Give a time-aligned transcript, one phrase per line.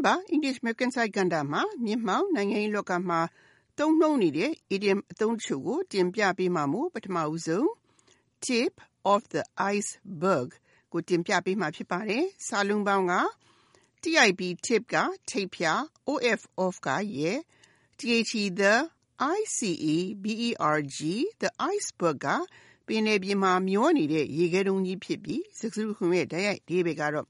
[0.00, 3.20] တင်းပါ English American Side ကဏ္ဍမှာမြင့်မောင်နိုင်ငံရေးလောကမှာ
[3.78, 7.66] သုံးနှုန်းနေတဲ့ idiom အသုံးတချို့ကိုတင်ပြပေးမှာမို့ပထမဦးဆုံး
[8.44, 8.74] tip
[9.12, 9.42] of the
[9.74, 10.48] iceberg
[10.92, 13.14] ကိုတင်ပြပေးမှာဖြစ်ပါတယ်။စာလုံးပေါင်းက
[14.02, 14.96] tip tip က
[15.30, 15.72] ထိပ်ဖြာ
[16.08, 17.30] of of ကရေ
[18.00, 18.74] the the
[19.36, 20.26] iceberg
[21.42, 22.26] the iceberg က
[22.86, 27.26] ပင်လယ်ပြင်မှာမျောနေတဲ့ရေခဲတုံးကြီးဖြစ်ပြီးစကားစုတခုရဲ့တိုက်ရိုက်အဓိပ္ပာယ်ကတော့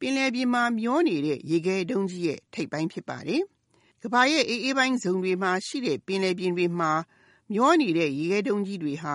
[0.00, 3.42] ပင်လယ်ပြင်မှာမျောနေတဲ့ ရေခဲတုံးကြီးရဲ့ထိပ်ပိုင်းဖြစ်ပါတယ်။
[4.02, 6.92] ကမ္ဘာရဲ့အေးအေးပိုင်းဇုံတွေမှာရှိတဲ့ ပင်လယ်ပြင်တွေမှာ
[7.52, 9.14] မျောနေတဲ့ ရေခဲတုံးကြီးတွေဟာ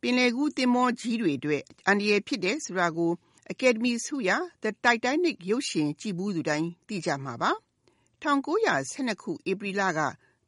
[0.00, 3.12] ပင်လယ်ကူးသင်္ဘောကြီးတွေအတွက် အန္တရာယ်ဖြစ်တယ်ဆိုတာကို
[3.52, 4.30] Academy ဆုရ
[4.62, 7.50] The Titanic ရုပ်ရှင်ကြည့်ဘူးသူတိုင်း သိကြမှာပါ။
[8.22, 10.00] 1912ခု ဧပြီလက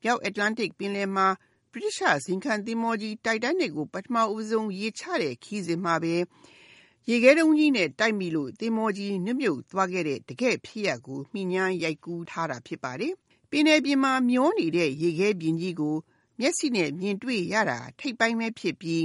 [0.02, 1.26] မြောက်အတ္တလန္တိတ်ပင်လယ်မှာ
[1.72, 6.14] ဗြိတိရှဇိမ်ခံသင်္ဘောကြီး Titanic ကို ပထမဦးဆုံး ရေချတဲ့ခီးစဉ်မှာပဲ
[7.10, 13.12] ရေခဲတုံးကြီးနဲ့တိုက်မိလို့သင်္ဘောကြီးနစ်မြုပ်သွားခဲ့တဲ့တကယ့်ဖြစ်ရပ်ကိုမှီညမ်းရိုက်ကူးထားတာဖြစ်ပါတယ်။
[13.50, 15.96] ပင်လယ်ပြင်မှာမျောနေတဲ့ရေခဲပြင်ကြီးကို
[16.40, 19.04] မျက်စိနဲ့မြင်တွေ့ရတာထိပ်ပိုင်းပဲဖြစ်ပြီး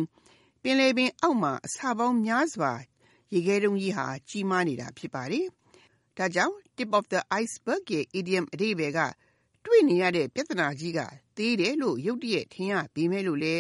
[0.62, 2.74] ပင်လယ်ပင်အောက်မှာအစာပေါင်းများစွာ
[3.34, 5.46] ရေခဲတုံးကြီးဟာကြီးမားနေတာဖြစ်ပါတယ်။
[6.18, 9.00] ဒါကြောင့် tip of the iceberg ရဲ့ idiom အဓိပ္ပာယ်က
[9.66, 11.00] တွေ့နေရတဲ့ပြဿနာကြီးက
[11.38, 13.56] သေးတယ်လို့ရုတ်တရက်ထင်ရပေမဲ့လို့လေ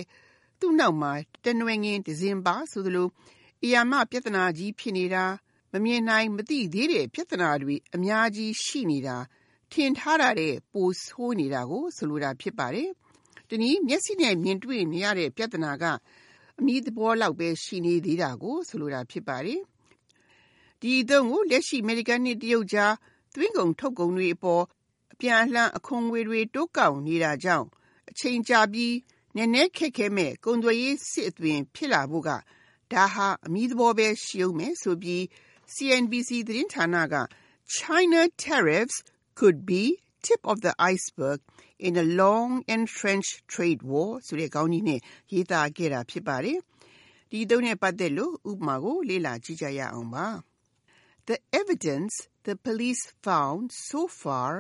[0.60, 1.12] သူ့နောက်မှာ
[1.44, 3.08] တနွယ်ငင်ဒဇင်ပါဆိုသလို
[3.64, 5.26] အရာမပြဿနာကြီးဖြစ်နေတာ
[5.74, 9.18] မမြင်နိုင်မသိသေးတဲ့ပြဿနာတွေအများကြီးရှိနေတာ
[9.72, 12.90] ထင်ထားတာတဲ့ပိုဆိုးနေတာကိုဆိုလိုတာဖြစ်ပါတယ်။
[13.50, 15.86] တနည်းမျက်စိနဲ့မြင်တွေ့နေရတဲ့ပြဿနာက
[16.60, 19.60] အမိသဘောလောက်ပဲရှိနေသေးတာကိုဆိုလိုတာဖြစ်ပါတယ်။
[20.82, 22.94] ဒီအသုံးကိုလက်ရှိအမေရိကန်နဲ့တရုတ်ကြား
[23.36, 24.64] သွင်းကုန်ထုတ်ကုန်တွေအပေါ်
[25.14, 27.68] အပြန်အလှန်အခွန်ငွေတွေတိုးကောက်နေတာကြောင့်
[28.10, 28.96] အချိန်ကြာပြီး
[29.36, 32.30] နည်းနည်းခက်ခဲမဲ့ကုန်သွယ်ရေးစစ်အသွင်ဖြစ်လာဖို့က
[32.93, 35.23] ဒါဟာအမိသဘောပဲရှိအောင်မယ်ဆိုပြီး
[35.75, 37.15] CNBC သတင်းဌာနက
[37.77, 38.97] China tariffs
[39.39, 39.85] could be
[40.27, 41.39] tip of the iceberg
[41.87, 45.01] in a long entrenched trade war ဆိုတဲ့ခေါင်းကြီးနဲ့
[45.33, 46.59] ရေးသားခဲ့တာဖြစ်ပါတယ်။
[47.31, 50.27] ဒီသုံးနဲ့ပတ်သက်လို့ဥပမာကိုလေ့လာကြည့်ကြရအောင်ပါ။
[51.29, 52.15] The evidence
[52.49, 54.53] the police found so far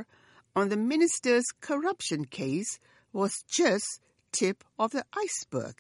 [0.59, 2.70] on the minister's corruption case
[3.19, 3.88] was just
[4.32, 5.76] tip of the iceberg.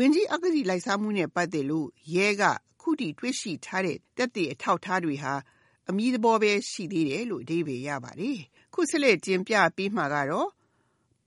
[0.00, 2.42] ဝင်ကြီးအဂတိလိုက်စားမှုနဲ့ပတ်သက်လို့ ရဲက
[2.80, 5.34] ခုထိတွေ့ရှိထားတဲ့တက်တဲ့အထောက်ထားတွေဟာ
[5.88, 8.38] အမီးသဘောပဲ ရှိသေးတယ်လို့အဓိပ္ပာယ်ရပါတယ်။
[8.74, 10.50] ခုဆက်လက်တင်ပြပေးမှာကတော့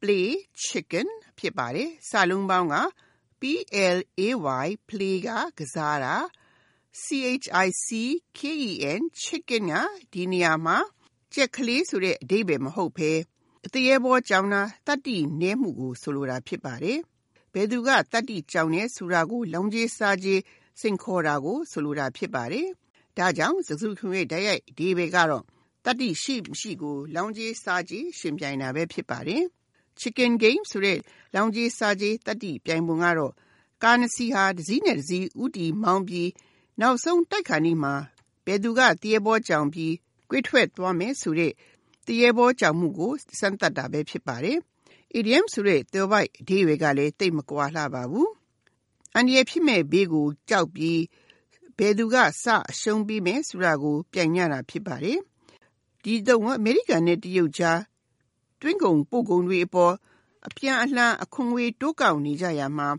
[0.01, 0.27] play
[0.65, 2.75] chicken ဖြစ်ပါတယ်။စာလုံးပေါင်းက
[3.39, 3.41] P
[3.95, 4.21] L A
[4.65, 6.15] Y play ကကစားတာ
[7.01, 7.05] C
[7.43, 7.87] H I C
[8.37, 8.39] K
[8.69, 9.75] E N chicken က
[10.13, 10.77] ဒီနေရာမှာ
[11.33, 13.11] ကြက်ကလေးဆိုတဲ့ အဓိပ္ပာယ်မဟုတ်ဘဲ
[13.65, 16.99] အတရေဘောကြောင်တာတတ္တိနည်းမှုကို ဆိုလိုတာ ဖြစ်ပါတယ်။
[17.53, 20.41] ဘယ်သူကတတ္တိကြောင်နေဆိုတာကို လောင်ကြီးစားကြီး
[20.79, 22.67] စိန်ခေါ်တာကို ဆိုလိုတာဖြစ်ပါတယ်။
[23.17, 25.43] ဒါကြောင့်စစုခွင့်ရဲ့ဓာတ်ရိုက်ဒီဘေကတော့
[25.85, 29.43] တတ္တိရှိမရှိကို လောင်ကြီးစားကြီးရှင်ပြိုင်တာပဲဖြစ်ပါတယ်။
[29.99, 30.97] Chicken game ဆိုတဲ့
[31.35, 33.33] လောင်ကြီးစားကြီးတတ္တိပြိုင်ပုံကတော့
[33.83, 36.29] ကာနစီဟာဒစည်းနဲ့ဒစည်းဥတီမောင်းပြီး
[36.81, 37.93] နောက်ဆုံးတိုက်ခါနီမှာ
[38.45, 39.93] ဘယ်သူကတရေဘောကြောင်ပြီး
[40.29, 41.51] ကွေ့ထွက်သွားမယ်ဆိုတဲ့
[42.05, 44.57] တရေဘောကြောင်မှုကိုစမ်းသပ်တာပဲဖြစ်ပါတယ်။
[45.19, 48.29] idiom ဆိုတဲ့သွယ်ဝိုက်အဓိပ္ပာယ်ကလည်းတိတ်မကွာလှပါဘူး။
[49.15, 51.01] အန္တရာယ်ဖြစ်မဲ့ဘေးကိုကြောက်ပြီး
[51.77, 55.19] ဘယ်သူကစအရှုံးပေးမယ်ဆိုတာကိုပြိုင်ကြတာဖြစ်ပါတယ်။
[56.03, 57.81] ဒီတော့အမေရိကန်နဲ့တရုတ်ကြား
[58.61, 59.93] တွင်းကုန်ပို့ကုန်တွေအပေါ်
[60.47, 62.89] အပြန်အလှန်အခွန်ငွေတိုးကောက်နေကြရမှာ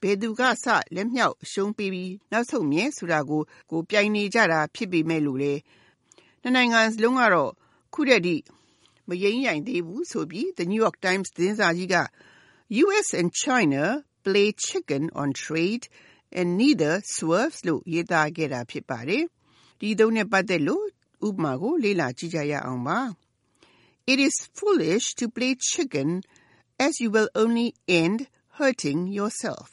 [0.00, 5.52] ဘယ်သူကစလက်မြောက်အရှုံးပေးပြီးနောက်ဆုံးမြဲဆိုတာကိုကိုပြိုင်နေကြတာဖြစ်ပေမဲ့လို့လေ
[6.42, 7.52] နှစ်နိုင်ငံစလုံးကတော့
[7.94, 8.42] ခုတည်းတည်း
[9.09, 11.95] မယိမ်းရိုင်သေးဘူးဆိုပြီး The New York Times သတင်းစာကြီးက
[12.83, 13.83] US and China
[14.25, 15.85] play chicken on trade
[16.39, 19.23] and neither swerves လို့ရေးသားခဲ့တာဖြစ်ပါတယ်။
[19.79, 20.85] ဒီသုံးနဲ့ပတ်သက်လို့
[21.27, 22.99] ဥပမာကိုလေ့လာကြည့်ကြရအောင်ပါ။
[24.11, 26.09] It is foolish to play chicken
[26.85, 27.69] as you will only
[28.01, 28.19] end
[28.57, 29.69] hurting yourself.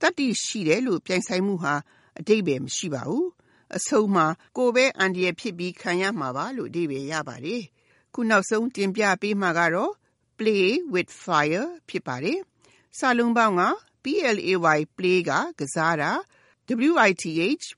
[0.00, 1.74] တတိရှိတယ်လို့ပြိုင်ဆိုင်မှုဟာ
[2.18, 3.26] အတိတ်ပဲမရှိပါဘူး။
[3.76, 4.26] အဆုံးမှာ
[4.56, 7.62] ကိုယ်ပဲအန္တရာယ်ဖြစ်ပြီးခံရမှာပါလို့အဓိပ္ပာယ်ရပါတယ်။
[8.13, 9.93] ခုနောက်ဆုံးတင်ပြပေးမှာကတော့
[10.37, 12.39] play with fire ဖြစ်ပါတယ်။
[12.97, 13.63] စာလုံးပေါင်းက
[14.03, 14.55] play
[14.97, 16.11] play ကကစားတာ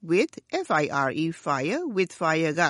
[0.09, 1.11] with with fire
[1.45, 2.61] fire with fire က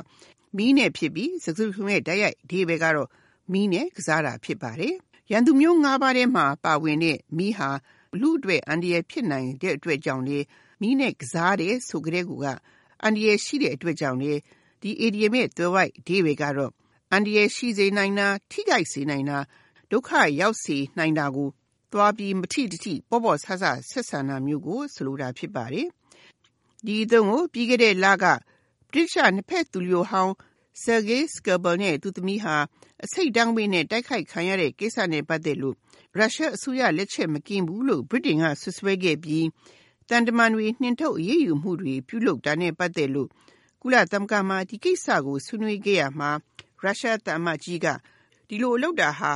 [0.57, 3.10] မီးနဲ့ဖြစ်ပြီးစကားစုရဲ့တိုက်ရိုက်အဓိပ္ပာယ်ကတော့
[3.51, 4.95] မီးနဲ့ကစားတာဖြစ်ပါတယ်။
[5.31, 7.69] ရန်သူမျိုး၅ပါးထဲမှာပါဝင်တဲ့မီးဟာ
[8.21, 10.38] လူအတွက်အန္တရာယ်ဖြစ်နိုင်တဲ့အတွက်ကြောင့်လေ
[10.81, 12.31] မီးနဲ့ကစားတယ်ဆိုကြတဲ့က
[13.04, 14.33] အန္တရာယ်ရှိတဲ့အတွက်ကြောင့်လေ
[14.81, 16.71] ဒီ idiom ရဲ့သွယ်ဝိုက်အဓိပ္ပာယ်ကတော့
[17.13, 19.38] အန္တရာယ်ရှိစေနိုင်တာထိခိုက်စေနိုင်တာ
[19.92, 20.10] ဒုက္ခ
[20.42, 21.50] ရောက်စေနိုင်တာကို
[21.92, 25.88] သွားပြီးမထိတထိပေါ့ပေါ့ဆဆဆက်ဆံတာမျိုးကိုဆိုလိုတာဖြစ်ပါတယ်။
[26.86, 28.25] ဒီအသုံးကိုပြီးခဲ့တဲ့လက
[28.92, 30.33] ဗြိတိရှနှစ်ဖက်သူလျိုဟောင်း
[30.83, 32.56] Sergei Skripal နဲ့သူသမီးဟာ
[33.04, 35.75] အဆိပ်ဓာတ်ငွေ့နဲ့တိုက်ခိုက်ခံရတဲ့ကိစ္စနဲ့ပတ်သက်လို့
[36.18, 39.45] ရုရှားအစိုးရလက်ချက်မကင်းဘူးလို့ဗြိတိန်ကစွပ်စွဲခဲ့ပြီး
[40.09, 43.30] သံတမန်တွေနှင်ထုတ်အရေးယူမှုတွေပြုလုပ်တာနဲ့ပတ်သက်လို့
[43.81, 46.31] ကုလသမဂ္ဂမှာဒီကိစ္စကိုဆွေးနွေးခဲ့ရမှာ
[46.82, 47.87] ရုရှားသံအမတ်ကြီးက
[48.49, 49.32] ဒီလိုလုပ်တာဟာ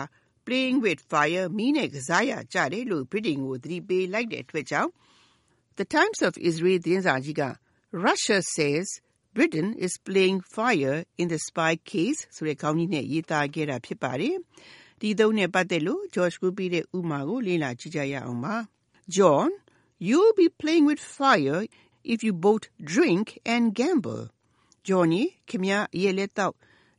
[0.46, 4.90] playing with fire မီးနဲ့ကစားရကြတယ်လို့ဗြိတိန်ကိုသတိပေးလိုက်တဲ့အတွက်ကြောင့်
[5.78, 7.42] The Times of Israel သတင်းစာကြီးက
[8.06, 8.86] Russia says
[9.36, 14.36] Britain is playing fire in the spy case ဆိုတဲ့ခေါင်းကြီးနဲ့ရေးသားခဲ့တာဖြစ်ပါတယ်။
[15.00, 18.56] ဒီသုံးနဲ့ပတ်သက်လို့ George ကိုပြီးတဲ့ဥမာကိုလေ့လာကြည့်ကြရအောင်ပါ။
[19.16, 19.50] John,
[20.06, 21.60] you'll be playing with fire
[22.12, 24.24] if you both drink and gamble.
[24.88, 26.54] Johnny ခင်ဗျားအရက်လက်တော့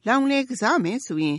[0.09, 1.39] လောင်လဲကစားမယ်ဆိုရင်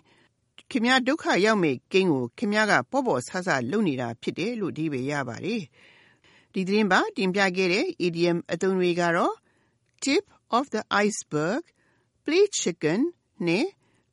[0.71, 5.61] ခင်ဗျားဒုက္ခရောက်မဲ့ကိန်းကိုခင်ဗျားကပေါ့ပေါ့ဆဆလုပ်နေတာဖြစ်တယ်လို့ဒီပဲရပါတယ်။
[6.53, 9.35] ဒီသတင်းပါတင်ပြခဲ့တဲ့ idiom အသုံးတွေကတော့
[10.03, 10.23] tip
[10.57, 11.61] of the iceberg,
[12.25, 12.99] play chicken
[13.47, 13.65] နဲ့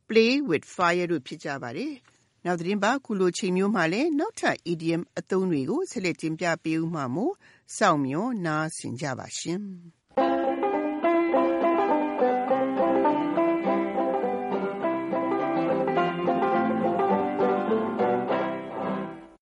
[0.08, 1.93] play with fire တို့ဖြစ်ကြပါတယ်။
[2.44, 7.35] နောက်သတင်းပါခုလိုချိန်မျိုးမှာလည်းနောက်ထပ် idiom အသုံးတွေကိုဆက်လက်တင်ပြပေးဦးမှာမို့
[7.76, 9.61] စောင့်မျှော်နားဆင်ကြပါရှင်။